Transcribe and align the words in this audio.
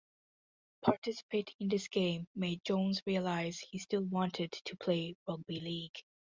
Participating 0.83 1.53
in 1.59 1.67
this 1.67 1.87
game 1.87 2.27
made 2.35 2.63
Jones 2.65 3.03
realise 3.05 3.59
he 3.59 3.77
still 3.77 4.01
wanted 4.03 4.51
to 4.51 4.75
play 4.75 5.15
rugby 5.27 5.59
league. 5.59 5.97